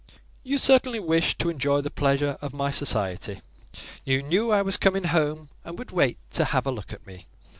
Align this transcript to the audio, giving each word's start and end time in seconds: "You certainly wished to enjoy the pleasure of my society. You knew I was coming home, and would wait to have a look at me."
"You 0.41 0.57
certainly 0.57 0.99
wished 0.99 1.37
to 1.37 1.49
enjoy 1.51 1.81
the 1.81 1.91
pleasure 1.91 2.35
of 2.41 2.55
my 2.55 2.71
society. 2.71 3.39
You 4.03 4.23
knew 4.23 4.49
I 4.49 4.63
was 4.63 4.75
coming 4.77 5.03
home, 5.03 5.49
and 5.63 5.77
would 5.77 5.91
wait 5.91 6.17
to 6.31 6.45
have 6.45 6.65
a 6.65 6.71
look 6.71 6.91
at 6.91 7.05
me." 7.05 7.27